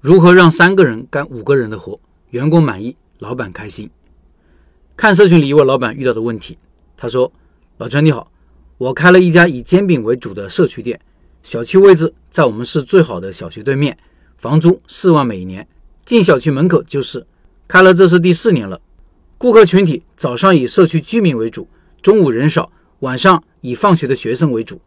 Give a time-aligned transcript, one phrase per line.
[0.00, 2.00] 如何让三个人干五个人的活，
[2.30, 3.90] 员工满意，老板开心？
[4.96, 6.56] 看社群里一位老板遇到的问题，
[6.96, 7.30] 他说
[7.76, 8.32] ：“老陈你好，
[8.78, 10.98] 我开了一家以煎饼为主的社区店，
[11.42, 13.98] 小区位置在我们市最好的小学对面，
[14.38, 15.68] 房租四万每年，
[16.06, 17.26] 进小区门口就是。
[17.68, 18.80] 开了这是第四年了，
[19.36, 21.68] 顾客群体早上以社区居民为主，
[22.00, 24.80] 中午人少，晚上以放学的学生为主。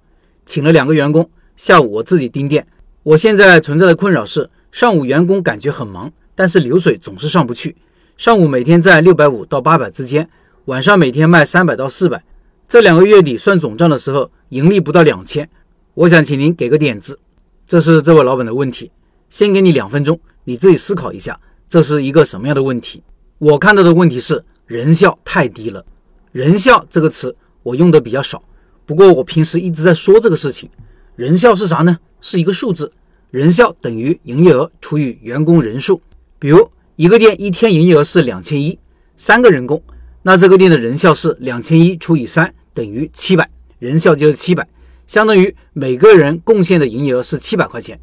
[0.47, 2.65] 请了两个员工，下午我自己盯店。
[3.03, 7.75] 我现在存在的困扰是，上午员工感觉很忙，但是流水总是上不去。”
[8.17, 10.27] 上午每天在六百五到八百之间，
[10.65, 12.23] 晚上每天卖三百到四百，
[12.67, 15.47] 这两个月底算总账的时候，盈利不到两千。
[15.93, 17.19] 我想请您给个点子，
[17.67, 18.89] 这是这位老板的问题。
[19.29, 23.03] 先给你两分钟，你自己思考一下，这是一个什么样的问题？
[23.37, 25.85] 我看到的问题是人效太低了。
[26.31, 28.41] 人效这个词我用的比较少，
[28.87, 30.67] 不过我平时一直在说这个事情。
[31.15, 31.99] 人效是啥呢？
[32.21, 32.91] 是一个数字，
[33.33, 35.99] 人效等于营业额除以员工人数，
[36.37, 36.69] 比如。
[36.95, 38.77] 一个店一天营业额是两千一，
[39.17, 39.81] 三个人工，
[40.21, 43.49] 那这个店的人效是两千一除以三等于七百，
[43.79, 44.67] 人效就是七百，
[45.07, 47.99] 相当于每个人贡献的营业额是七百块钱。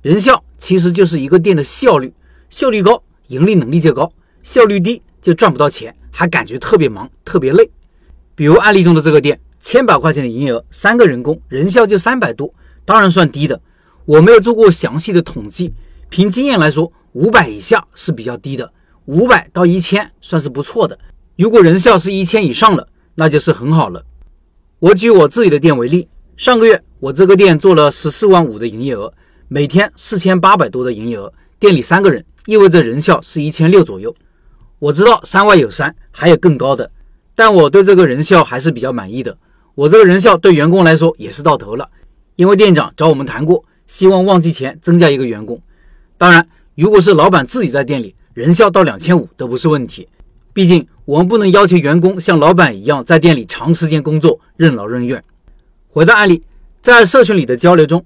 [0.00, 2.14] 人效其实就是一个店的效率，
[2.48, 4.10] 效率高，盈利能力就高；
[4.42, 7.70] 效率低，就赚不到钱，还感觉特别忙，特别累。
[8.34, 12.54] 比如案例中的这个店，千百块钱的营业额，三个人工，人效就三百多，
[12.86, 13.60] 当然算低的。
[14.06, 15.72] 我没有做过详细的统计，
[16.08, 16.92] 凭经验来说。
[17.14, 18.72] 五百以下是比较低的，
[19.04, 20.98] 五百到一千算是不错的。
[21.36, 24.04] 如果人效是一千以上了，那就是很好了。
[24.80, 29.14] 我举我自己的店为例，上个月我这个店做了十四万五的营业额，
[29.46, 34.12] 每天四千八百多的营业额，店里三个人，意味着人效是一千六左右。
[34.80, 36.90] 我知道山外有山，还有更高的，
[37.36, 39.38] 但我对这个人效还是比较满意的。
[39.76, 41.88] 我这个人效对员工来说也是到头了，
[42.34, 45.60] 因为店长找我们谈过，希望旺季前增加一个员工，
[46.18, 46.46] 当然。
[46.76, 50.08] 如果是老板自己在店里，人效到两千五都不是问题。
[50.52, 55.22] 毕竟我们不能要求员工像老板一样在店里长时间工作，任劳任怨。
[55.88, 56.42] 回到案例，
[56.82, 58.04] 在社群里的交流中，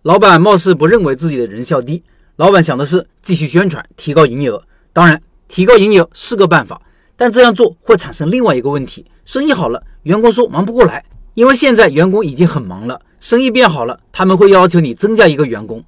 [0.00, 2.02] 老板貌似不认为自己的人效低，
[2.36, 4.64] 老板想的是继续宣传，提高营业额。
[4.94, 6.80] 当然，提高营业额是个办法，
[7.14, 11.04] 但这样做会产生另外一个问题：生意好了，员工说忙不过来，
[11.34, 15.84] 因为现在员工已经很忙了，生意变好了，他们会要求你增加一个员工。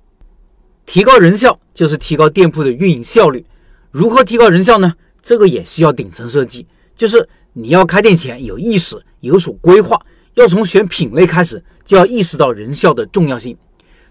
[0.86, 3.46] 提高人效就是提高店铺的运营效率。
[3.90, 4.94] 如何提高人效呢？
[5.22, 10.00] 这个也需要顶层设计，就是你要开店前有意识、有所规划，
[10.34, 13.56] 要从选品类开始，就要意识到人效的重要性。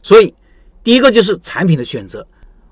[0.01, 0.33] 所以，
[0.83, 2.25] 第一个就是产品的选择。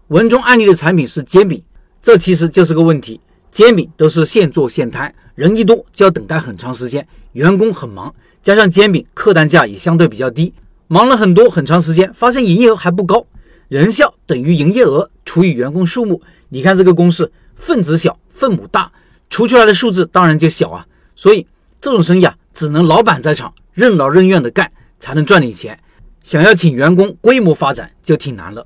[0.09, 1.61] 文中案例的产品是煎饼，
[2.01, 3.19] 这其实就是个问题。
[3.51, 8.13] 煎饼都是现做现摊，人一多就要等待很长时间，员工很忙，
[8.47, 10.53] 加上煎饼客单价也相对比较低，
[10.87, 13.27] 忙了很多很长时间，发现营业额还不高。
[13.67, 18.89] 人效等于营业额除以员工数目，你看这个公式，分子小，分母大，
[19.29, 20.87] 除出来的数字当然就小啊。
[21.13, 21.45] 所以
[21.81, 25.77] 这种生意啊，只能老板在场，任劳任怨的干，才能赚点钱。
[26.23, 28.65] 想要请员工规模发展就挺难了。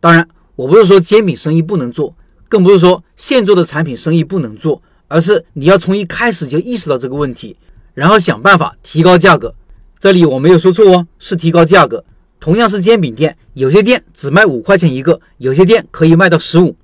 [0.00, 0.26] 当然，
[0.56, 2.16] 我不是说煎饼生意不能做，
[2.48, 7.58] 更不是说现做的产品生意不能做，而是你要从一开始就意识到这个问题，
[7.94, 9.54] 然后想办法提高价格。
[9.98, 12.04] 这里我没有说错哦，是提高价格。
[12.38, 16.74] 同样是煎饼店，有些店只卖五块钱一个，有些店可以卖到十五。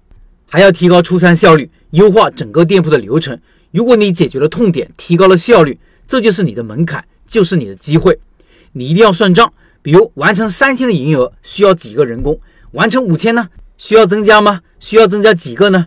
[0.49, 3.39] 还要提高出餐效率，优化整个店铺的流程。
[3.71, 8.19] 如果你解决了痛点，提高了效率，这就是你的门槛，就是你的机会。
[8.73, 12.39] 你一定要算账，比如完成三千的营业额需要几个人工，
[12.73, 13.49] 完成五千呢？
[13.79, 14.61] 需要增加吗？
[14.79, 15.87] 需要增加几个呢？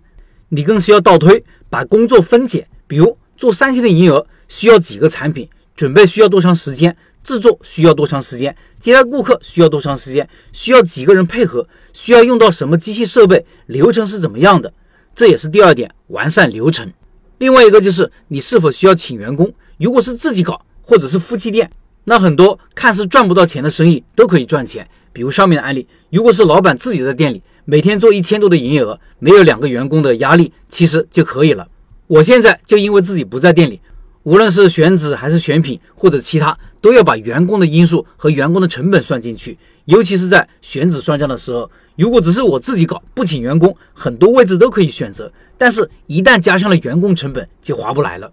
[0.50, 6.98] 你更需要倒推，把工作分解，比如做三千的营业额需要几个产品，准备需要多长时间？
[7.24, 8.56] 制作需要多长时间？
[8.80, 10.28] 接待顾客需要多长时间？
[10.52, 11.68] 需要几个人配合？
[11.94, 13.46] 需要用到什么机器设备？
[13.68, 14.74] 流程是怎么样的？
[15.14, 16.92] 这也是第二点，完善流程。
[17.38, 19.54] 另外一个就是你是否需要请员工？
[19.78, 21.70] 如果是自己搞，或者是夫妻店，
[22.06, 24.88] 那很多看似赚不到钱的生意都可以赚钱。
[25.12, 31.68] 比如上面的案例，如果是老板自己在店里，每天做一千多的营业额，没有两个员工的压力，其实就可以了。
[32.08, 33.82] 我现在就因为自己不在店里。
[34.24, 39.58] 无论是选址还是选品或者其他，都要把员工的因素和员工的成本算进去。
[39.86, 45.32] 尤其是在选址算账的时候，如果只是我自己搞，不请员工，很多位置都可以选择。
[45.58, 48.32] 但是，一旦加上了员工成本，就划不来了。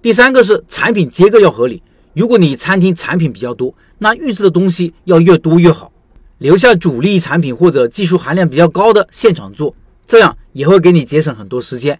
[0.00, 1.82] 第三个是产品结构要合理。
[2.14, 5.92] 如果你餐厅产品比较多，那预制的东西要越多越好，
[6.38, 9.74] 留下主力产品或者技术含量比较高的现场做，
[10.06, 11.98] 这样也会给你节省很多时间。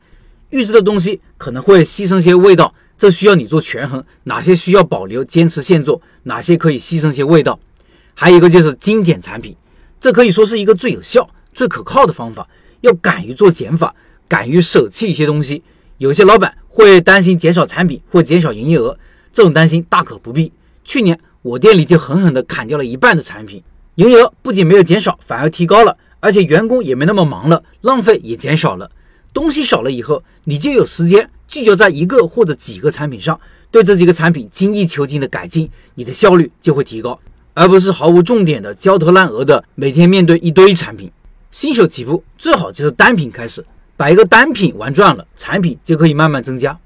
[0.51, 2.75] 预制的东西可能会牺牲些味道。
[3.03, 7.59] 这需要你做权衡，哪些需要保留坚持现做，哪些可以牺牲些味道。
[8.15, 9.57] 还有一个就是精简产品，
[10.01, 12.49] 这可以说是一个最有效、最可靠的方法，
[12.83, 13.93] 要敢于做减法，
[14.29, 15.65] 敢于舍弃一些东西。
[15.99, 18.97] 有些老板会担心减少产品或减少营业额，
[19.33, 20.53] 这种担心大可不必。
[20.85, 23.65] 去年我店里就狠狠地砍掉了一半的产品，
[23.97, 28.93] 营业额不仅没有减少，反而提高了，而且员工也没那么忙了，浪费也减少了。
[29.33, 33.39] 东西少了以后，你就有时间聚焦在一个或者几个产品上，
[33.71, 37.21] 对这几个产品精益求精的改进，你的效率就会提高，
[37.53, 41.13] 而不是毫无重点的焦头烂额的每天面对一堆产品。
[41.51, 43.63] 新手起步最好就是单品开始，
[43.99, 46.79] 把一个单品玩转了，产品就可以慢慢增加。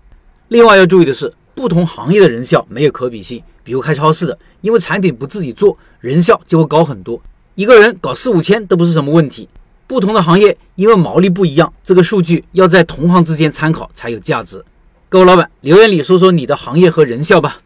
[0.49, 7.23] 另外要注意的是，不同行业的人效没有可比性，比如开超市的，因为产品不自己做，人效就会高很多，
[7.55, 9.49] 一个人搞四五千都不是什么问题。
[9.87, 14.65] 不同的行业，因为毛利不一样，这个数据要在同行之间参考才有价值。
[15.09, 17.59] 各位老板，留言里说说你的行业和人效吧。